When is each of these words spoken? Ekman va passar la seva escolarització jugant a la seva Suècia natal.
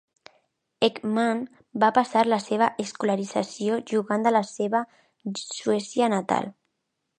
Ekman 0.85 1.43
va 1.83 1.89
passar 1.97 2.23
la 2.29 2.39
seva 2.45 2.71
escolarització 2.85 3.79
jugant 3.93 4.27
a 4.29 4.33
la 4.39 4.43
seva 4.55 4.83
Suècia 5.51 6.11
natal. 6.19 6.53